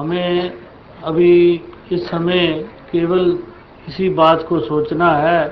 हमें 0.00 0.52
अभी 1.04 1.62
इस 1.92 2.06
समय 2.08 2.46
केवल 2.92 3.38
इसी 3.88 4.08
बात 4.08 4.46
को 4.48 4.60
सोचना 4.60 5.12
है 5.12 5.48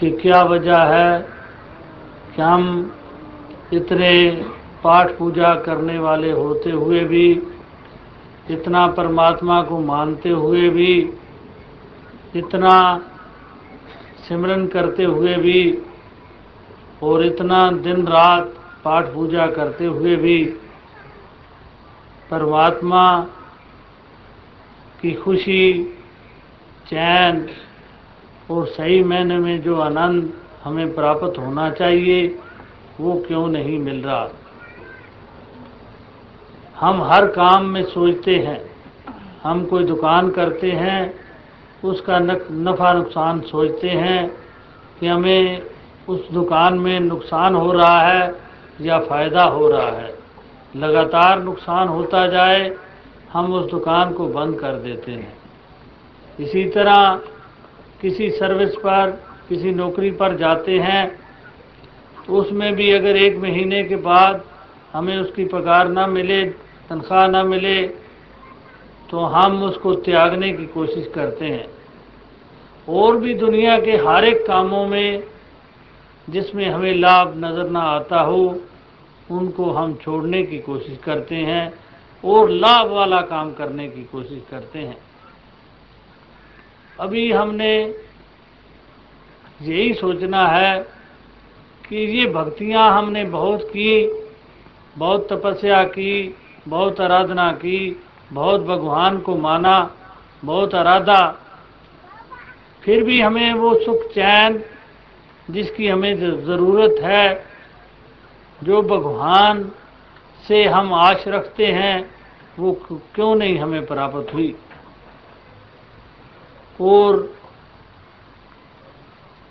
कि 0.00 0.10
क्या 0.10 0.42
वजह 0.42 0.78
है 0.78 1.20
कि 2.36 2.42
हम 2.42 2.92
इतने 3.72 4.30
पाठ 4.84 5.18
पूजा 5.18 5.54
करने 5.54 5.98
वाले 5.98 6.30
होते 6.30 6.70
हुए 6.70 7.00
भी, 7.04 7.42
इतना 8.50 8.86
परमात्मा 8.86 9.62
को 9.62 9.80
मानते 9.80 10.28
हुए 10.28 10.68
भी, 10.68 11.12
इतना 12.36 13.00
सिमरन 14.28 14.66
करते 14.66 15.04
हुए 15.04 15.34
भी, 15.34 15.78
और 17.02 17.24
इतना 17.24 17.70
दिन 17.70 18.06
रात 18.06 18.54
पाठ 18.84 19.04
पूजा 19.04 19.46
करते 19.46 19.84
हुए 19.84 20.16
भी 20.16 20.54
परमात्मा 22.30 23.20
की 25.02 25.12
खुशी, 25.14 25.84
चैन 26.86 27.48
और 28.50 28.66
सही 28.66 29.02
मैंने 29.04 29.38
में 29.38 29.62
जो 29.62 29.80
आनंद 29.80 30.32
हमें 30.64 30.94
प्राप्त 30.94 31.38
होना 31.38 31.70
चाहिए, 31.70 32.38
वो 33.00 33.24
क्यों 33.28 33.48
नहीं 33.48 33.78
मिल 33.78 34.02
रहा? 34.02 34.28
हम 36.80 37.02
हर 37.02 37.26
काम 37.26 37.64
में 37.64 37.82
सोचते 37.84 38.34
हैं, 38.36 38.60
हम 39.42 39.64
कोई 39.64 39.84
दुकान 39.84 40.30
करते 40.30 40.72
हैं, 40.72 41.14
उसका 41.84 42.18
नफ़ा 42.18 42.92
नुकसान 42.92 43.40
सोचते 43.40 43.90
हैं 43.90 44.28
कि 45.00 45.06
हमें 45.06 45.62
उस 46.08 46.30
दुकान 46.30 46.78
में 46.78 47.00
नुकसान 47.00 47.54
हो 47.54 47.72
रहा 47.72 48.00
है 48.00 48.34
या 48.80 48.98
फ़ायदा 48.98 49.44
हो 49.44 49.68
रहा 49.68 49.90
है। 49.90 50.17
लगातार 50.74 51.42
नुकसान 51.42 51.88
होता 51.88 52.26
जाए, 52.28 52.70
हम 53.32 53.52
उस 53.54 53.70
दुकान 53.70 54.12
को 54.12 54.26
बंद 54.28 54.58
कर 54.60 54.74
देते 54.78 55.12
हैं। 55.12 55.36
इसी 56.38 56.64
तरह 56.70 57.20
किसी 58.00 58.30
सर्विस 58.30 58.74
पर, 58.76 59.10
किसी 59.48 59.70
नौकरी 59.72 60.10
पर 60.12 60.36
जाते 60.36 60.78
हैं 60.78 61.06
तो 62.26 62.34
उसमें 62.34 62.74
भी 62.74 62.90
अगर 62.92 63.16
एक 63.16 63.36
महीने 63.38 63.82
के 63.84 63.96
बाद 63.98 64.42
हमें 64.92 65.16
उसकी 65.16 65.44
पगार 65.46 65.88
ना 65.88 66.06
मिले, 66.06 66.44
तनख्वाह 66.88 67.26
ना 67.28 67.42
मिले 67.44 67.82
तो 69.10 69.24
हम 69.26 69.62
उसको 69.62 69.94
त्यागने 69.96 70.52
की 70.52 70.66
कोशिश 70.68 71.10
करते 71.14 71.44
हैं। 71.46 71.66
और 72.88 73.16
भी 73.16 73.34
दुनिया 73.34 73.78
के 73.78 73.96
हर 73.98 74.24
एक 74.24 74.46
कामों 74.46 74.86
में 74.86 75.22
जिसमें 76.28 76.64
हमें 76.66 76.94
लाभ 76.94 77.32
नज़र 77.36 77.70
ना 77.70 77.80
आता 77.90 78.20
हो 78.20 78.40
उनको 79.30 79.70
हम 79.70 79.94
छोड़ने 79.94 80.42
की 80.42 80.58
कोशिश 80.58 80.98
करते 81.04 81.36
हैं 81.36 81.72
और 82.24 82.50
लाभ 82.50 82.90
वाला 82.90 83.20
काम 83.20 83.52
करने 83.52 83.88
की 83.88 84.04
कोशिश 84.04 84.42
करते 84.50 84.78
हैं। 84.78 84.96
अभी 87.00 87.32
हमने 87.32 87.94
यही 89.62 89.94
सोचना 89.94 90.46
है 90.46 90.78
कि 91.88 91.96
ये 91.96 92.26
भक्तियाँ 92.26 92.90
हमने 92.92 93.24
बहुत 93.24 93.62
की, 93.62 94.06
बहुत 94.98 95.32
तपस्या 95.32 95.84
की, 95.84 96.34
बहुत 96.68 97.00
आराधना 97.00 97.52
की, 97.52 98.02
बहुत 98.32 98.60
भगवान 98.60 99.18
को 99.18 99.36
माना, 99.36 99.90
बहुत 100.44 100.74
आराधा। 100.74 101.20
फिर 102.82 103.04
भी 103.04 103.20
हमें 103.20 103.52
वो 103.52 103.74
सुख 103.84 104.02
चैन 104.04 104.64
जिसकी 105.50 105.88
हमें 105.88 106.44
ज़रूरत 106.44 106.94
है 107.00 107.44
जो 108.64 108.82
भगवान 108.82 109.72
से 110.48 110.64
हम 110.64 110.94
आश 110.94 111.24
रखते 111.28 111.66
हैं, 111.66 112.10
वो 112.58 112.72
क्यों 113.14 113.34
नहीं 113.34 113.58
हमें 113.58 113.86
प्राप्त 113.86 114.34
हुई? 114.34 114.54
और 116.80 117.34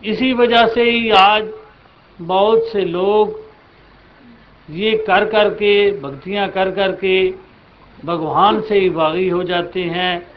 इसी 0.03 0.33
वजह 0.33 0.67
से 0.67 0.91
ही 0.91 1.09
आज 1.09 1.49
बहुत 2.21 2.63
से 2.71 2.85
लोग 2.85 3.39
ये 4.69 4.97
कर 4.97 5.25
कर 5.25 5.49
के 5.49 5.99
भक्तियाँ 6.01 6.47
कर 6.49 6.71
कर 6.71 6.91
के 6.91 7.33
भगवान 8.05 8.61
से 8.61 8.79
ही 8.79 8.89
बागी 8.89 9.29
हो 9.29 9.43
जाते 9.43 9.83
हैं 9.83 10.27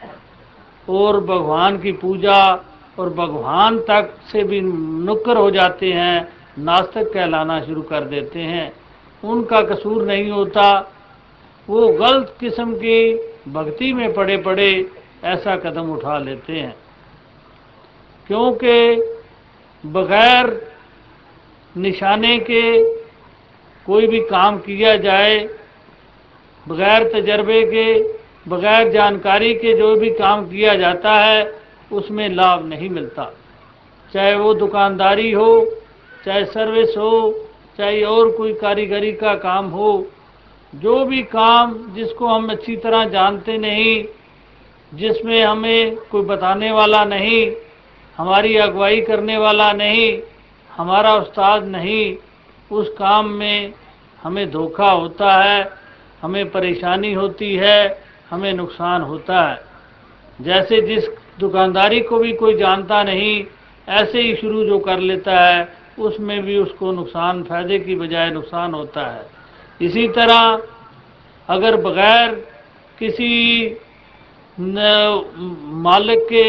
और 0.89 1.19
भगवान 1.19 1.77
की 1.77 1.91
पूजा 1.91 2.65
और 2.99 3.09
भगवान 3.09 3.79
तक 3.79 4.17
से 4.31 4.43
भी 4.43 4.61
नुक्कर 4.61 5.37
हो 5.37 5.51
जाते 5.51 5.91
हैं। 5.93 6.40
नास्तिक 6.59 7.13
कहलाना 7.13 7.61
शुरू 7.61 7.81
कर 7.81 8.01
देते 8.01 8.39
हैं। 8.39 8.73
उनका 9.23 9.61
कसूर 9.61 10.03
नहीं 10.03 10.31
होता। 10.31 10.93
वो 11.69 11.87
गलत 11.87 12.35
किस्म 12.39 12.75
की 12.75 13.15
भक्ति 13.47 13.93
में 13.93 14.13
पड़े 14.13 14.37
पड़े 14.37 14.91
ऐसा 15.23 15.55
कदम 15.55 15.91
उठा 15.91 16.19
लेते 16.19 16.53
हैं। 16.53 16.75
क्योंकि 18.27 19.03
बगैर 19.85 20.71
निशाने 21.77 22.39
के 22.39 22.95
कोई 23.85 24.07
भी 24.07 24.19
काम 24.19 24.57
किया 24.57 24.95
जाए, 24.95 25.49
बगैर 26.67 27.11
तजर्बे 27.13 27.63
के, 27.63 28.03
बगैर 28.49 28.91
जानकारी 28.91 29.53
के 29.53 29.77
जो 29.77 29.95
भी 29.95 30.09
काम 30.09 30.45
किया 30.45 30.75
जाता 30.75 31.15
है, 31.15 31.53
उसमें 31.91 32.29
लाभ 32.29 32.65
नहीं 32.65 32.89
मिलता। 32.89 33.33
चाहे 34.13 34.35
वो 34.35 34.53
दुकानदारी 34.53 35.31
हो 35.31 35.80
चाहे 36.25 36.45
सर्विस 36.45 36.89
हो, 36.89 37.47
चाहे 37.77 38.03
और 38.03 38.31
कोई 38.31 38.53
कारीगरी 38.53 39.11
का 39.11 39.35
काम 39.35 39.65
हो, 39.65 40.07
जो 40.75 41.05
भी 41.05 41.23
काम 41.23 41.93
जिसको 41.93 42.27
हम 42.27 42.49
अच्छी 42.49 42.75
तरह 42.75 43.05
जानते 43.05 43.57
नहीं, 43.57 44.05
जिसमें 44.93 45.43
हमें 45.43 45.95
कोई 45.95 46.21
बताने 46.21 46.71
वाला 46.71 47.05
नहीं, 47.05 47.51
हमारी 48.17 48.57
अगुवाई 48.57 49.01
करने 49.01 49.37
वाला 49.37 49.73
नहीं, 49.73 50.19
हमारा 50.71 51.15
उस्ताद 51.15 51.63
नहीं, 51.63 52.15
उस 52.71 52.89
काम 52.89 53.29
में 53.29 53.73
हमें 54.23 54.51
धोखा 54.51 54.91
होता 54.91 55.43
है, 55.43 55.71
हमें 56.21 56.49
परेशानी 56.49 57.13
होती 57.13 57.55
है, 57.55 58.03
हमें 58.29 58.53
नुकसान 58.53 59.01
होता 59.01 59.49
है। 59.49 59.61
जैसे 60.41 60.81
जिस 60.81 61.03
दुकानदारी 61.39 62.01
को 62.01 62.19
भी 62.19 62.33
कोई 62.33 62.57
जानता 62.57 63.03
नहीं, 63.03 63.45
ऐसे 63.89 64.21
ही 64.21 64.35
शुरू 64.35 64.65
जो 64.65 64.79
कर 64.79 64.99
लेता 64.99 65.39
है 65.39 65.80
उसमें 65.99 66.41
भी 66.43 66.57
उसको 66.57 66.91
नुकसान, 66.91 67.43
फ़ायदे 67.43 67.79
की 67.79 67.95
बजाय 67.95 68.29
नुकसान 68.31 68.73
होता 68.73 69.05
है। 69.07 69.25
इसी 69.81 70.07
तरह 70.09 70.61
अगर 71.49 71.75
बगैर 71.81 72.31
किसी 72.97 73.77
मालिक 74.57 76.25
के 76.29 76.47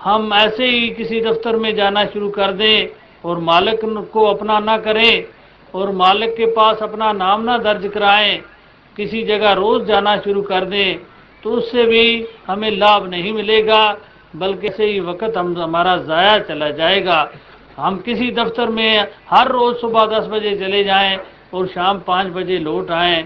हम 0.00 0.32
ऐसे 0.34 0.66
ही 0.66 0.88
किसी 0.90 1.20
दफ्तर 1.20 1.56
में 1.56 1.74
जाना 1.76 2.04
शुरू 2.06 2.28
कर 2.30 2.52
दें 2.52 2.88
और 3.24 3.38
मालिक 3.40 3.80
को 4.12 4.24
अपना 4.26 4.58
ना 4.60 4.76
करें 4.78 5.24
और 5.74 5.90
मालिक 5.94 6.30
के 6.36 6.46
पास 6.52 6.82
अपना 6.82 7.12
नाम 7.14 7.42
ना 7.42 7.56
दर्ज 7.58 7.90
कराएँ, 7.94 8.36
किसी 8.96 9.22
जगह 9.22 9.52
रोज़ 9.54 9.84
जाना 9.84 10.16
शुरू 10.18 10.42
कर 10.42 10.64
दें 10.64 10.98
तो 11.42 11.50
उससे 11.50 11.84
भी 11.86 12.26
हमें 12.46 12.70
लाभ 12.70 13.08
नहीं 13.10 13.32
मिलेगा, 13.32 13.96
बल्कि 14.36 14.68
से 14.68 14.86
ही 14.86 15.00
वक्त 15.00 15.36
हम, 15.36 15.56
हमारा 15.58 15.96
ज़ाया 15.98 16.38
चला 16.40 16.70
जाएगा। 16.72 17.22
हम 17.76 17.96
किसी 17.98 18.30
दफ्तर 18.30 18.68
में 18.68 19.08
हर 19.30 19.48
रोज़ 19.48 19.76
सुबह 19.76 20.06
दस 20.06 20.26
बजे 20.26 20.56
चले 20.56 20.84
जाएँ 20.84 21.18
और 21.54 21.66
शाम 21.66 21.98
पाँच 21.98 22.26
बजे 22.26 22.58
लौट 22.58 22.90
आएँ 22.90 23.22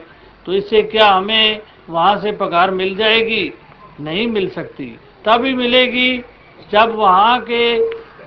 तो 0.47 0.53
इससे 0.53 0.83
क्या 0.83 1.07
हमें 1.07 1.61
वहाँ 1.91 2.21
से 2.21 2.33
पगार 2.33 2.71
मिल 2.71 2.97
जाएगी? 2.97 3.53
नहीं 4.01 4.27
मिल 4.27 4.49
सकती। 4.51 4.87
तभी 5.25 5.55
मिलेगी 5.55 6.25
जब 6.73 6.95
वहाँ 6.95 7.41
के 7.41 7.79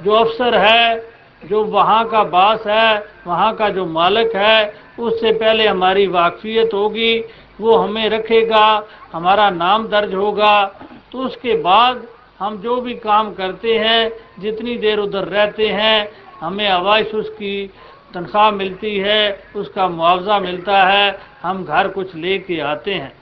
जो 0.03 0.11
अफसर 0.11 0.55
है, 0.55 1.09
जो 1.45 1.63
वहाँ 1.63 2.07
का 2.07 2.23
बास 2.23 2.63
है, 2.67 3.05
वहाँ 3.27 3.55
का 3.55 3.69
जो 3.69 3.85
मालिक 3.85 4.35
है, 4.35 4.73
उससे 4.99 5.31
पहले 5.31 5.67
हमारी 5.67 6.07
वाकफियत 6.07 6.69
होगी, 6.73 7.23
वो 7.61 7.77
हमें 7.77 8.09
रखेगा, 8.09 8.83
हमारा 9.13 9.49
नाम 9.49 9.87
दर्ज 9.87 10.13
होगा। 10.13 10.63
तो 11.11 11.19
उसके 11.19 11.55
बाद 11.55 12.07
हम 12.39 12.57
जो 12.57 12.81
भी 12.81 12.93
काम 12.93 13.33
करते 13.33 13.77
हैं, 13.77 14.11
जितनी 14.39 14.77
देर 14.77 14.99
उधर 14.99 15.23
रहते 15.23 15.67
हैं, 15.67 16.11
हमें 16.41 16.67
अवाइश 16.67 17.07
उसकी 17.07 17.73
तनख्वाह 18.13 18.51
मिलती 18.51 18.97
है, 18.97 19.43
उसका 19.55 19.87
मुआवजा 19.87 20.39
मिलता 20.39 20.83
है, 20.83 21.19
हम 21.43 21.65
घर 21.65 21.87
कुछ 21.87 22.15
ले 22.15 22.37
के 22.39 22.59
आते 22.59 22.93
हैं। 22.93 23.13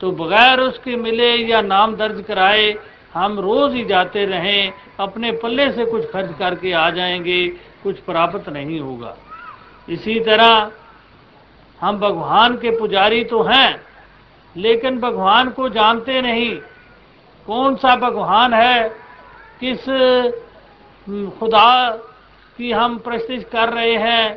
तो 0.00 0.12
बगैर 0.12 0.60
उसके 0.60 0.96
मिले 0.96 1.36
या 1.36 1.62
नाम 1.62 1.96
दर्ज 1.96 2.24
कराए, 2.24 2.74
हम 3.14 3.40
रोज़ 3.40 3.72
ही 3.72 3.84
जाते 3.84 4.24
रहें, 4.24 4.72
अपने 5.00 5.32
पल्ले 5.32 5.72
से 5.72 5.84
कुछ 5.84 6.10
खर्च 6.10 6.38
करके 6.38 6.72
आ 6.72 6.90
जाएँगे, 6.90 7.48
कुछ 7.82 7.98
प्राप्त 7.98 8.48
नहीं 8.48 8.80
होगा। 8.80 9.16
इसी 9.88 10.20
तरह 10.20 10.70
हम 11.80 11.98
भगवान 11.98 12.56
के 12.56 12.78
पुजारी 12.78 13.24
तो 13.24 13.42
हैं, 13.42 13.80
लेकिन 14.56 15.00
भगवान 15.00 15.50
को 15.50 15.68
जानते 15.68 16.22
नहीं। 16.22 16.58
कौन 17.46 17.76
सा 17.76 17.94
भगवान 17.96 18.54
है? 18.54 18.88
किस 19.60 19.84
खुदा 21.38 21.90
की 22.58 22.70
हम 22.72 22.96
प्रस्तिश 22.98 23.44
कर 23.52 23.68
रहे 23.68 23.96
हैं? 23.96 24.34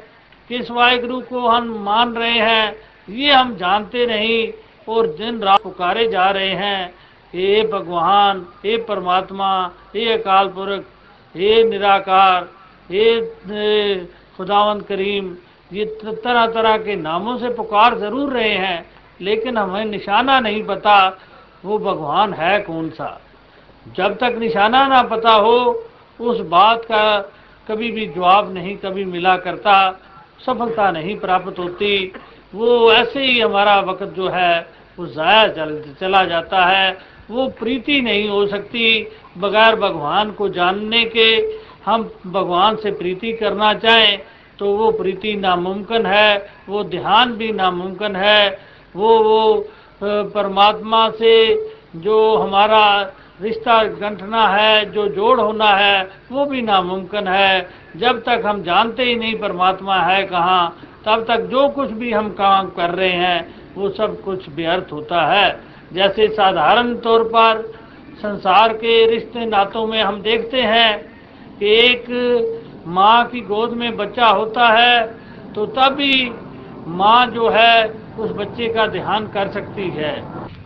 किस 0.50 0.72
वाहिगुरु 0.72 1.20
को 1.22 1.48
हम 1.48 1.68
मान 1.84 2.14
रहे 2.14 2.40
हैं? 2.40 2.76
ये 3.10 3.32
हम 3.32 3.56
जानते 3.56 4.06
नहीं 4.06 4.52
और 4.88 5.08
दिन 5.16 5.40
रात 5.40 5.62
पुकारे 5.62 6.08
जा 6.08 6.30
रहे 6.30 6.52
हैं। 6.52 6.94
हे 7.34 7.62
भगवान, 7.68 8.46
हे 8.66 8.78
परमात्मा, 8.84 9.50
हे 9.96 10.12
अकाल 10.14 10.48
पुरख 10.48 10.86
हे 11.36 11.64
निराकार, 11.64 12.44
हे 12.90 14.06
खुदावन 14.38 14.80
करीम, 14.82 15.36
ये 15.72 15.86
तरह 16.24 16.46
तरह 16.48 16.78
के 16.78 16.96
नामों 16.96 17.38
से 17.38 17.50
पुकार 17.50 17.98
ज़रूर 18.00 18.32
रहे 18.34 18.54
हैं, 18.56 18.86
लेकिन 19.22 19.58
हमें 19.58 19.86
निशाना 19.86 20.40
नहीं 20.40 20.64
पता 20.64 20.98
वो 21.66 21.78
भगवान 21.80 22.34
है 22.34 22.60
कौन 22.60 22.90
सा? 22.90 23.20
जब 23.96 24.18
तक 24.18 24.36
निशाना 24.40 24.88
ना 24.88 25.02
पता 25.04 25.32
हो, 25.32 25.58
उस 26.20 26.40
बात 26.48 26.84
का 26.86 27.18
कभी 27.68 27.92
भी 27.92 28.06
जवाब 28.08 28.54
नहीं, 28.54 28.76
कभी 28.78 29.06
मिला 29.06 29.36
करता, 29.38 29.76
सफलता 30.46 30.90
नहीं 30.92 31.18
प्राप्त 31.20 31.60
होती। 31.60 32.14
वो 32.56 32.92
ऐसे 32.92 33.24
ही 33.24 33.40
हमारा 33.40 33.80
वक्त 33.80 34.14
जो 34.16 34.28
है, 34.30 34.68
वो 34.98 35.06
ज़ाया 35.08 35.48
चल 35.48 35.82
चला 36.00 36.24
जाता 36.26 36.66
है। 36.66 36.98
वो 37.30 37.48
प्रीति 37.60 38.02
नहीं 38.02 38.28
हो 38.30 38.46
सकती 38.48 39.08
बगैर 39.38 39.76
भगवान 39.76 40.32
को 40.32 40.50
जानने 40.50 41.04
के। 41.06 41.30
हम 41.86 42.04
भगवान 42.28 42.76
से 42.76 42.92
प्रीति 42.92 43.32
करना 43.34 43.74
चाहें 43.74 44.18
तो 44.60 44.72
वो 44.72 44.92
प्रीति 44.92 45.34
नामुमकिन 45.36 46.06
है, 46.06 46.50
वो 46.70 46.84
ध्यान 46.84 47.34
भी 47.34 47.52
नामुमकिन 47.52 48.16
है। 48.16 48.60
वो 48.96 49.18
वो 49.20 49.68
परमात्मा 50.04 51.10
से 51.10 51.34
जो 51.96 52.36
हमारा 52.36 53.02
रिश्ता 53.42 53.84
गंठना 53.84 54.48
है, 54.48 54.92
जो 54.92 55.08
जोड़ 55.08 55.40
होना 55.40 55.70
है, 55.70 56.10
वो 56.32 56.46
भी 56.46 56.62
नामुमकिन 56.62 57.28
है। 57.28 57.70
जब 57.98 58.20
तक 58.24 58.44
हम 58.46 58.62
जानते 58.64 59.04
ही 59.04 59.16
नहीं 59.16 59.36
परमात्मा 59.40 59.96
है 59.96 60.24
कहाँ, 60.24 60.78
तब 61.06 61.26
तक 61.28 61.42
जो 61.42 61.68
कुछ 61.70 61.92
भी 61.92 62.12
हम 62.12 62.30
काम 62.30 62.70
कर 62.70 62.90
रहे 62.90 63.12
हैं, 63.12 63.56
वो 63.76 63.90
सब 63.90 64.22
कुछ 64.22 64.50
व्यर्थ 64.50 64.92
होता 64.92 65.26
है। 65.26 65.60
जैसे 65.94 66.28
साधारण 66.28 66.96
तौर 66.96 67.24
पर 67.24 67.62
संसार 68.16 68.74
के 68.74 69.06
रिश्ते 69.06 69.46
नातों 69.46 69.86
में 69.88 70.02
हम 70.04 70.22
देखते 70.22 70.62
हैं 70.62 70.98
कि 71.60 71.66
एक 71.66 72.06
माँ 72.88 73.26
की 73.26 73.42
गोद 73.42 73.74
में 73.74 73.96
बच्चा 73.98 74.28
होता 74.28 74.68
है 74.70 75.06
तो 75.54 75.66
तभी 75.66 76.32
माँ 76.88 77.26
जो 77.28 77.50
है 77.50 78.05
उस 78.18 78.32
बच्चे 78.32 78.68
का 78.68 78.86
ध्यान 78.88 79.28
कर 79.28 79.48
सकती 79.52 79.90
है। 79.90 80.14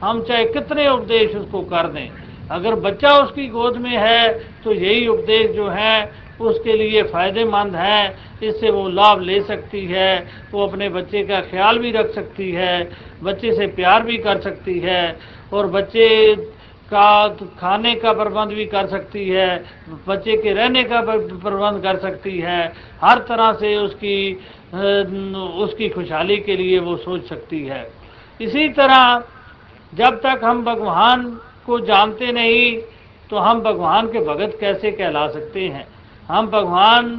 हम 0.01 0.22
चाहे 0.24 0.46
कितने 0.46 0.88
उपदेश 0.90 1.36
उसको 1.36 1.62
कर 1.62 1.88
दें। 1.88 2.10
अगर 2.50 2.75
बच्चा 2.75 3.12
उसकी 3.18 3.48
गोद 3.48 3.78
में 3.78 3.98
है 3.98 4.30
तो 4.63 4.74
यही 4.74 5.07
उपदेश 5.07 5.50
जो 5.56 5.68
है, 5.69 6.12
उसके 6.40 6.74
लिए 6.74 7.01
फ़ायदेमंद 7.04 7.75
है। 7.75 8.16
इससे 8.44 8.69
वो 8.72 8.88
लाभ 8.90 9.22
ले 9.22 9.42
सकती 9.42 9.86
है, 9.86 10.28
वो 10.54 10.68
अपने 10.68 10.90
बच्चे 10.90 11.24
का 11.24 11.40
ख्याल 11.42 11.80
भी 11.80 11.92
रख 11.92 12.13
सकती 12.16 12.51
है, 12.51 12.90
बच्चे 13.24 13.54
से 13.54 13.68
प्यार 13.68 14.04
भी 14.04 14.18
कर 14.18 14.40
सकती 14.42 14.80
है, 14.80 15.18
और 15.54 15.68
बच्चे 15.68 16.36
का 16.91 17.27
खाने 17.59 17.94
का 17.95 18.12
प्रबंध 18.13 18.51
भी 18.51 18.65
कर 18.65 18.88
सकती 18.88 19.27
है, 19.30 19.57
बच्चे 20.07 20.38
के 20.38 20.53
रहने 20.53 20.83
का 20.83 21.01
प्रबंध 21.01 21.81
कर 21.83 21.97
सकती 22.00 22.38
है, 22.39 22.62
हर 23.03 23.19
तरह 23.30 23.51
से 23.53 23.75
उसकी 23.77 24.33
उसकी 25.63 25.89
खुशहाली 25.89 26.38
के 26.38 26.56
लिए 26.57 26.80
वो 26.80 26.95
सोच 26.97 27.24
सकती 27.25 27.63
है। 27.65 27.81
इसी 28.39 28.68
तरह 28.69 29.24
जब 29.94 30.19
तक 30.21 30.41
हम 30.44 30.63
भगवान 30.65 31.24
को 31.65 31.80
जानते 31.80 32.31
नहीं 32.31 32.77
तो 33.30 33.38
हम 33.38 33.62
भगवान 33.62 34.07
के 34.07 34.19
भगत 34.25 34.57
कैसे 34.59 34.91
कहला 34.91 35.27
सकते 35.27 35.68
हैं? 35.68 35.88
हम 36.30 36.47
भगवान 36.47 37.15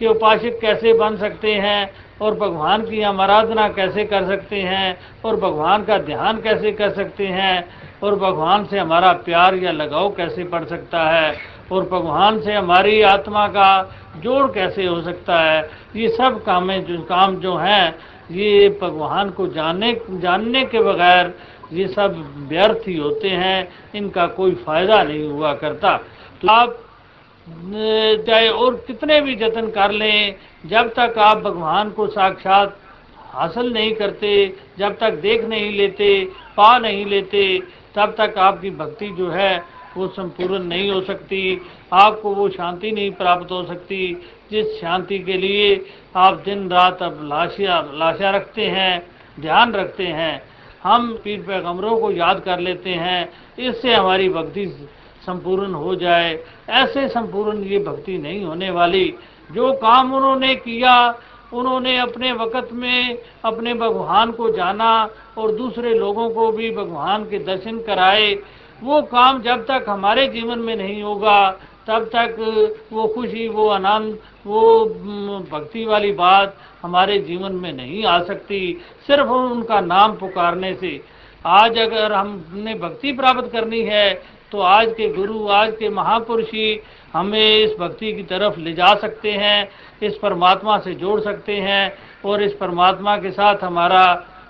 के 0.00 0.06
उपासक 0.06 0.58
कैसे 0.60 0.92
बन 0.94 1.16
सकते 1.16 1.54
हैं? 1.54 1.90
और 2.22 2.34
भगवान 2.34 2.82
की 2.82 3.00
हम 3.02 3.20
आराधना 3.20 3.68
कैसे 3.68 4.04
कर 4.04 4.26
सकते 4.26 4.56
हैं? 4.56 4.96
और 5.24 5.36
भगवान 5.36 5.84
का 5.84 5.98
ध्यान 5.98 6.40
कैसे 6.40 6.72
कर 6.72 6.90
सकते 6.90 7.26
हैं? 7.26 7.68
और 8.02 8.14
भगवान 8.14 8.64
से 8.64 8.78
हमारा 8.78 9.12
प्यार 9.12 9.54
या 9.54 9.72
लगाव 9.72 10.10
कैसे 10.10 10.44
पड़ 10.44 10.64
सकता 10.64 11.02
है? 11.10 11.36
और 11.72 11.82
भगवान 11.82 12.40
से 12.40 12.52
हमारी 12.52 13.02
आत्मा 13.02 13.48
का 13.48 13.96
जोड़ 14.16 14.52
कैसे 14.52 14.86
हो 14.86 15.02
सकता 15.02 15.40
है? 15.40 15.70
ये 15.96 16.08
सब 16.08 16.44
कामें 16.44 16.84
जो, 16.84 16.98
काम 16.98 17.36
जो 17.36 17.56
हैं, 17.56 17.94
ये 18.30 18.78
भगवान 18.82 19.30
को 19.30 19.46
जानने 19.46 20.00
जानने 20.10 20.64
के 20.64 20.78
बगैर 20.78 21.34
ये 21.72 21.88
सब 21.88 22.24
व्यर्थ 22.48 22.88
ही 22.88 22.96
होते 22.96 23.28
हैं। 23.28 23.68
इनका 23.94 24.26
कोई 24.26 24.54
फ़ायदा 24.54 25.02
नहीं 25.02 25.28
हुआ 25.28 25.54
करता। 25.54 25.96
तो 26.42 26.48
आप 26.48 26.78
चाहे 27.46 28.48
और 28.48 28.74
कितने 28.86 29.20
भी 29.20 29.34
जतन 29.36 29.70
कर 29.70 29.92
लें, 29.92 30.34
जब 30.66 30.88
तक 30.88 31.18
आप 31.18 31.38
भगवान 31.38 31.90
को 31.90 32.06
साक्षात 32.06 32.78
हासिल 33.16 33.72
नहीं 33.72 33.94
करते, 33.94 34.56
जब 34.78 34.98
तक 34.98 35.12
देख 35.12 35.44
नहीं 35.44 35.72
लेते, 35.72 36.24
पा 36.56 36.78
नहीं 36.78 37.06
लेते, 37.06 37.62
तब 37.96 38.14
तक 38.18 38.38
आपकी 38.38 38.70
भक्ति 38.70 39.08
जो 39.08 39.30
है, 39.30 39.64
वो 39.96 40.06
संपूर्ण 40.08 40.58
नहीं 40.58 40.90
हो 40.90 41.00
सकती, 41.00 41.60
आपको 41.92 42.34
वो 42.34 42.48
शांति 42.48 42.90
नहीं 42.92 43.10
प्राप्त 43.10 43.50
हो 43.50 43.62
सकती। 43.64 44.22
जिस 44.50 44.80
शांति 44.80 45.18
के 45.18 45.32
लिए 45.32 45.84
आप 46.16 46.42
दिन 46.44 46.68
रात 46.70 47.02
अब 47.02 47.20
लाशिया 47.22 47.80
लाशा 47.94 48.30
रखते 48.30 48.66
हैं, 48.66 49.02
ध्यान 49.40 49.72
रखते 49.72 50.04
हैं, 50.04 50.42
हम 50.82 51.12
पीर 51.24 51.40
पैगम्बरों 51.40 51.98
को 51.98 52.10
याद 52.10 52.40
कर 52.40 52.58
लेते 52.58 52.90
हैं, 52.90 53.28
इससे 53.58 53.94
हमारी 53.94 54.28
भक्ति 54.28 54.66
संपूर्ण 55.26 55.74
हो 55.74 55.94
जाए, 55.94 56.38
ऐसे 56.68 57.08
संपूर्ण 57.08 57.62
ये 57.62 57.78
भक्ति 57.78 58.18
नहीं 58.18 58.44
होने 58.44 58.70
वाली। 58.70 59.14
जो 59.52 59.72
काम 59.72 60.14
उन्होंने 60.14 60.54
किया, 60.54 60.94
उन्होंने 61.52 61.96
अपने 61.98 62.32
वक़्त 62.32 62.68
में 62.72 63.18
अपने 63.44 63.74
भगवान 63.74 64.30
को 64.32 64.50
जाना 64.50 65.10
और 65.38 65.52
दूसरे 65.52 65.94
लोगों 65.94 66.28
को 66.30 66.50
भी 66.52 66.70
भगवान 66.70 67.24
के 67.24 67.38
दर्शन 67.38 67.78
कराए, 67.78 68.32
वो 68.82 69.02
काम 69.02 69.42
जब 69.42 69.64
तक 69.66 69.84
हमारे 69.88 70.26
जीवन 70.26 70.58
में 70.58 70.74
नहीं 70.76 71.02
होगा, 71.02 71.50
तब 71.86 72.04
तक 72.14 72.36
वो 72.92 73.06
खुशी, 73.06 73.48
वो 73.48 73.68
आनंद, 73.68 74.18
वो 74.46 74.84
भक्ति 75.52 75.84
वाली 75.84 76.12
बात 76.12 76.56
हमारे 76.82 77.18
जीवन 77.18 77.52
में 77.52 77.72
नहीं 77.72 78.04
आ 78.04 78.22
सकती, 78.22 78.80
सिर्फ़ 79.06 79.28
उनका 79.28 79.80
नाम 79.80 80.12
पुकारने 80.16 80.74
से। 80.74 81.00
आज 81.46 81.78
अगर 81.78 82.12
हमने 82.12 82.74
भक्ति 82.74 83.12
प्राप्त 83.12 83.50
करनी 83.52 83.80
है 83.80 84.22
तो 84.52 84.60
आज 84.60 84.88
के 84.92 85.08
गुरु, 85.08 85.46
आज 85.48 85.72
के 85.78 85.88
महापुरुष 85.88 86.48
ही 86.48 86.80
हमें 87.12 87.56
इस 87.56 87.70
भक्ति 87.80 88.12
की 88.12 88.22
तरफ़ 88.22 88.58
ले 88.60 88.72
जा 88.72 88.94
सकते 88.94 89.30
हैं, 89.32 89.68
इस 90.02 90.16
परमात्मा 90.16 90.78
से 90.78 90.94
जोड़ 90.94 91.20
सकते 91.20 91.56
हैं 91.56 91.92
और 92.24 92.42
इस 92.42 92.52
परमात्मा 92.52 93.16
के 93.16 93.30
साथ 93.30 93.64
हमारा 93.64 94.04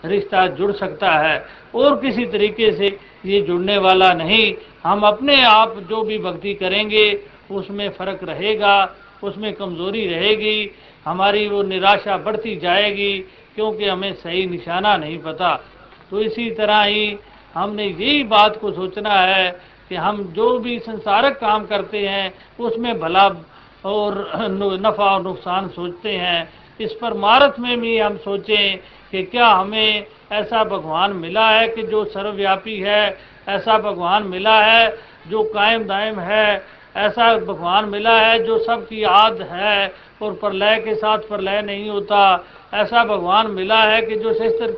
रिश्ता 0.04 0.46
जुड़ 0.46 0.72
सकता 0.72 1.10
है। 1.18 1.46
और 1.74 2.00
किसी 2.00 2.24
तरीके 2.26 2.72
से 2.72 2.98
ये 3.26 3.40
जुड़ने 3.40 3.78
वाला 3.78 4.12
नहीं, 4.14 4.54
हम 4.84 5.02
अपने 5.02 5.42
आप 5.44 5.78
जो 5.78 6.02
भी 6.02 6.18
भक्ति 6.18 6.54
करेंगे, 6.54 7.20
उसमें 7.50 7.88
फ़र्क 7.90 8.20
रहेगा, 8.24 8.94
उसमें 9.22 9.52
कमज़ोरी 9.52 10.06
रहेगी, 10.06 10.70
हमारी 11.06 11.48
वो 11.48 11.62
निराशा 11.62 12.16
बढ़ती 12.16 12.56
जाएगी, 12.56 13.18
क्योंकि 13.54 13.88
हमें 13.88 14.12
सही 14.14 14.46
निशाना 14.46 14.96
नहीं 14.96 15.18
पता। 15.18 15.54
तो 16.10 16.20
इसी 16.20 16.50
तरह 16.50 16.82
ही 16.82 17.16
हमने 17.54 17.84
यही 17.84 18.22
बात 18.24 18.56
को 18.56 18.72
सोचना 18.72 19.14
है 19.14 19.71
कि 19.92 19.96
हम 19.96 20.22
जो 20.32 20.58
भी 20.58 20.78
संसारक 20.78 21.36
काम 21.36 21.64
करते 21.66 21.98
हैं, 21.98 22.32
उसमें 22.60 22.98
भला 23.00 23.26
और 23.84 24.14
नफ़ा 24.80 25.04
और 25.06 25.22
नुकसान 25.22 25.68
सोचते 25.68 26.12
हैं। 26.16 26.48
इस 26.80 26.92
पर 26.92 27.14
मारत 27.14 27.56
में 27.60 27.80
भी 27.80 27.98
हम 27.98 28.16
सोचें 28.16 28.78
कि 29.10 29.22
क्या 29.22 29.46
हमें 29.46 30.06
ऐसा 30.32 30.62
भगवान 30.64 31.12
मिला 31.12 31.48
है 31.50 31.66
कि 31.68 31.82
जो 31.82 32.04
सर्वव्यापी 32.04 32.78
है, 32.80 33.18
ऐसा 33.48 33.76
भगवान 33.78 34.22
मिला 34.26 34.56
है 34.62 34.88
जो 35.28 35.42
कायम 35.52 35.84
दायम 35.84 36.20
है, 36.20 36.62
ऐसा 36.96 37.36
भगवान 37.36 37.88
मिला 37.88 38.16
है 38.18 38.42
जो 38.44 38.58
सबकी 38.58 39.02
याद 39.02 39.42
है 39.50 39.92
और 40.22 40.32
प्रलय 40.32 40.78
के 40.78 40.94
साथ 40.94 41.28
प्रलय 41.28 41.62
नहीं 41.62 41.90
होता। 41.90 42.22
ऐसा 42.74 43.04
भगवान 43.04 43.50
मिला 43.50 43.82
है 43.82 44.00
कि 44.02 44.16
जो 44.16 44.32
शस्त्र 44.32 44.72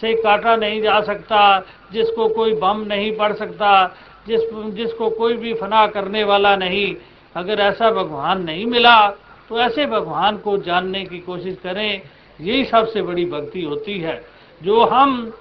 से 0.00 0.14
काटा 0.14 0.56
नहीं 0.56 0.80
जा 0.82 1.00
सकता, 1.02 1.40
जिसको 1.92 2.28
कोई 2.28 2.52
बम 2.54 2.84
नहीं 2.88 3.12
पड़ 3.16 3.32
सकता। 3.32 3.70
जिस, 4.28 4.40
जिसको 4.54 5.10
कोई 5.10 5.36
भी 5.36 5.54
फना 5.54 5.86
करने 5.86 6.24
वाला 6.24 6.56
नहीं, 6.56 6.96
अगर 7.36 7.60
ऐसा 7.60 7.90
भगवान 7.90 8.42
नहीं 8.42 8.66
मिला 8.66 9.10
तो 9.48 9.60
ऐसे 9.60 9.86
भगवान 9.86 10.36
को 10.36 10.58
जानने 10.58 11.04
की 11.04 11.18
कोशिश 11.18 11.56
करें। 11.62 12.02
यही 12.40 12.64
सबसे 12.64 13.02
बड़ी 13.02 13.24
भक्ति 13.24 13.62
होती 13.62 13.98
है। 13.98 14.24
जो 14.62 14.84
हम 14.84 15.32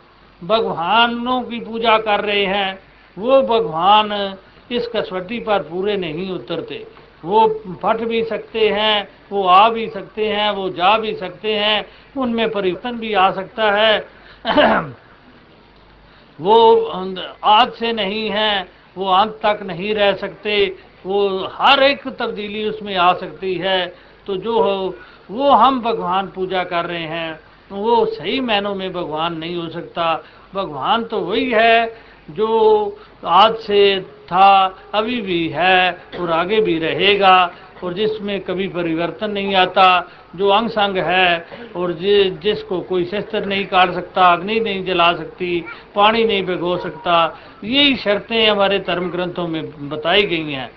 भगवानों 0.43 1.41
की 1.41 1.59
पूजा 1.59 1.97
कर 1.97 2.19
रहे 2.19 2.45
हैं, 2.45 2.79
वो 3.17 3.41
भगवान 3.41 4.35
इस 4.71 4.87
कसवटी 4.87 5.39
पर 5.39 5.59
पूरे 5.59 5.97
नहीं 5.97 6.31
उतरते। 6.31 6.87
वो 7.25 7.61
फट 7.83 7.97
भी 7.97 8.23
सकते 8.23 8.69
हैं, 8.69 9.07
वो 9.31 9.47
आ 9.47 9.69
भी 9.69 9.89
सकते 9.89 10.27
हैं, 10.27 10.51
वो 10.51 10.69
जा 10.69 10.97
भी 10.97 11.15
सकते 11.15 11.53
हैं, 11.53 11.85
उनमें 12.17 12.49
परिवर्तन 12.49 12.91
भी 12.91 13.13
आ 13.13 13.31
सकता 13.31 13.71
है। 13.71 14.07
वो 16.41 16.55
आज 17.43 17.71
से 17.73 17.91
नहीं 17.93 18.29
है, 18.29 18.67
वो 18.97 19.07
अंत 19.07 19.39
तक 19.43 19.59
नहीं 19.63 19.93
रह 19.95 20.13
सकते, 20.15 20.65
वो 21.05 21.47
हर 21.53 21.83
एक 21.83 22.07
तब्दीली 22.19 22.67
उसमें 22.69 22.95
आ 22.95 23.13
सकती 23.13 23.53
है। 23.55 23.85
तो 24.27 24.35
जो 24.37 24.61
हो, 24.61 24.95
वो 25.31 25.49
हम 25.51 25.81
भगवान 25.81 26.27
पूजा 26.27 26.63
कर 26.63 26.85
रहे 26.85 27.07
हैं 27.07 27.39
वो 27.71 28.05
सही 28.05 28.39
मायनों 28.39 28.73
में 28.75 28.91
भगवान 28.93 29.37
नहीं 29.37 29.55
हो 29.55 29.67
सकता। 29.69 30.23
भगवान 30.53 31.03
तो 31.03 31.19
वही 31.19 31.49
है 31.51 31.85
जो 32.29 32.97
आज 33.25 33.55
से 33.57 33.99
था, 34.01 34.81
अभी 34.93 35.21
भी 35.21 35.47
है 35.49 35.91
और 36.19 36.31
आगे 36.31 36.59
भी 36.61 36.77
रहेगा। 36.79 37.35
और 37.83 37.93
जिसमें 37.93 38.39
कभी 38.41 38.67
परिवर्तन 38.69 39.31
नहीं 39.31 39.55
आता 39.55 39.85
जो 40.35 40.49
अंग 40.49 40.69
संग 40.69 40.97
है 40.97 41.45
और 41.75 41.91
जि, 41.93 42.29
जिसको 42.43 42.79
कोई 42.81 43.05
शस्त्र 43.05 43.45
नहीं 43.45 43.65
काट 43.65 43.93
सकता 43.93 44.31
अग्नि 44.33 44.59
नहीं 44.59 44.83
जला 44.85 45.11
सकती 45.13 45.59
पानी 45.95 46.23
नहीं 46.23 46.45
भिगो 46.45 46.77
सकता 46.77 47.15
यही 47.63 47.95
शर्तें 47.95 48.47
हमारे 48.47 48.79
धर्म 48.87 49.09
ग्रंथों 49.11 49.47
में 49.47 49.89
बताई 49.89 50.23
गई 50.23 50.51
हैं। 50.51 50.69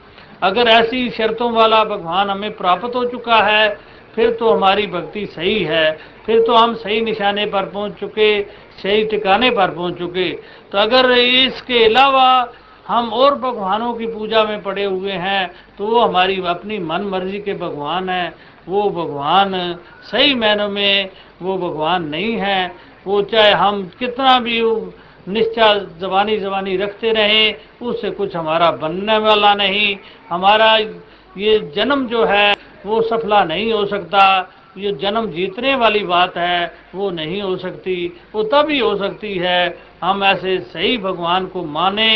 अगर 0.43 0.69
ऐसी 0.69 1.09
शर्तों 1.11 1.53
वाला 1.53 1.83
भगवान 1.87 2.31
हमें 2.31 2.57
प्राप्त 2.57 2.97
हो 2.97 3.05
चुका 3.05 3.37
है 3.45 3.69
फिर 4.17 4.31
तो 4.31 4.51
हमारी 4.51 4.87
भक्ति 4.87 5.25
सही 5.27 5.63
है 5.65 5.91
फिर 6.27 6.41
तो 6.41 6.55
हम 6.55 6.75
सही 6.75 7.01
निशाने 7.01 7.47
पर 7.47 7.67
पहुँच 7.71 7.93
चुके 8.01 8.31
सही 8.83 9.05
ठिकाने 9.05 9.51
पर 9.51 9.71
पहुँच 9.71 9.99
चुके। 9.99 10.31
तो 10.73 10.79
अगर 10.79 11.11
इसके 11.13 11.85
अलावा 11.85 12.29
हम 12.89 13.09
और 13.13 13.35
भगवानों 13.39 13.93
की 13.95 14.07
पूजा 14.07 14.43
में 14.45 14.63
पड़े 14.63 14.85
हुए 14.85 15.13
हैं 15.13 15.51
तो 15.79 15.87
वो 15.87 16.01
हमारी 16.01 16.41
अपनी 16.47 16.79
मन 16.81 17.03
मर्ज़ी 17.05 17.39
के 17.39 17.55
भगवान 17.55 18.09
हैं। 18.09 18.35
वो 18.69 18.89
भगवान 18.91 19.53
सही 20.11 20.35
मैनों 20.35 20.69
में 20.69 21.11
वो 21.43 21.57
भगवान 21.59 22.05
नहीं 22.05 22.37
है। 22.37 22.73
वो 23.07 23.23
चाहे 23.23 23.53
हम 23.53 23.83
कितना 23.99 24.39
भी 24.41 24.61
निश्चा 25.29 25.73
जबानी 26.01 26.37
जबानी 26.39 26.77
रखते 26.77 27.13
रहें, 27.13 27.55
उससे 27.83 28.11
कुछ 28.11 28.37
हमारा 28.37 28.71
बनने 28.73 29.17
वाला 29.19 29.55
नहीं। 29.55 29.97
हमारा 30.31 30.77
ये 31.37 31.59
जन्म 31.77 32.07
जो 32.09 32.25
है, 32.25 32.53
वो 32.87 33.01
सफला 33.03 33.43
नहीं 33.45 33.73
हो 33.73 33.85
सकता। 33.87 34.53
ये 34.79 34.93
जन्म 34.93 35.27
जीतने 35.27 35.75
वाली 35.75 36.03
बात 36.05 36.37
है, 36.37 36.73
वो 36.95 37.11
नहीं 37.11 37.41
हो 37.43 37.57
सकती। 37.57 38.13
वो 38.35 38.43
तभी 38.45 38.79
हो 38.79 38.97
सकती 38.97 39.35
है, 39.35 39.79
हम 40.03 40.25
ऐसे 40.25 40.59
सही 40.63 40.97
भगवान 40.99 41.47
को 41.47 41.65
माने 41.65 42.09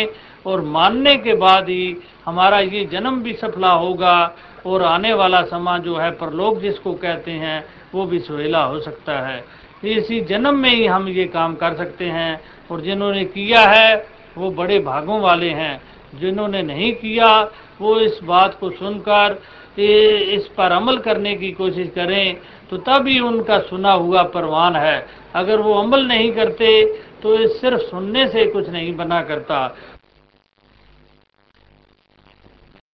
और 0.47 0.61
मानने 0.67 1.15
के 1.17 1.35
बाद 1.37 1.69
ही 1.69 1.97
हमारा 2.27 2.59
ये 2.61 2.85
जन्म 2.93 3.23
भी 3.23 3.33
सफला 3.35 3.73
होगा 3.73 4.15
और 4.67 4.83
आने 4.83 5.13
वाला 5.15 5.43
समय 5.45 5.79
जो 5.81 5.97
है 5.97 6.11
परलोक 6.13 6.61
जिसको 6.61 6.93
कहते 6.95 7.31
हैं, 7.33 7.65
वो 7.95 8.05
भी 8.07 8.19
सुहेला 8.19 8.63
हो 8.65 8.81
सकता 8.81 9.21
है। 9.21 9.45
इसी 9.87 10.21
जन्म 10.21 10.59
में 10.59 10.71
ही 10.71 10.87
हम 10.87 11.09
ये 11.09 11.25
काम 11.27 11.55
कर 11.55 11.75
सकते 11.75 12.05
हैं 12.07 12.41
और 12.71 12.81
जिन्होंने 12.81 13.25
किया 13.27 13.61
है, 13.61 13.95
वो 14.39 14.51
बड़े 14.51 14.79
भागों 14.81 15.21
वाले 15.21 15.51
हैं। 15.51 15.81
जिन्होंने 16.15 16.63
नहीं 16.63 16.93
किया, 16.95 17.29
वो 17.81 17.99
इस 18.01 18.19
बात 18.25 18.57
को 18.61 18.71
सुनकर 18.71 19.41
इस 19.79 20.47
पर 20.57 20.73
अमल 20.73 20.97
करने 20.99 21.35
की 21.35 21.51
कोशिश 21.53 21.91
करें 21.95 22.37
तो 22.71 22.77
तभी 22.79 23.19
उनका 23.21 23.59
सुना 23.61 23.93
हुआ 23.93 24.23
परवान 24.25 24.77
है। 24.77 25.07
अगर 25.35 25.61
वो 25.61 25.75
अमल 25.75 26.07
नहीं 26.07 26.31
करते 26.33 26.83
तो 27.23 27.37
सिर्फ़ 27.51 27.81
सुनने 27.81 28.27
से 28.29 28.45
कुछ 28.47 28.69
नहीं 28.69 28.95
बना 28.97 29.21
करता। 29.23 29.67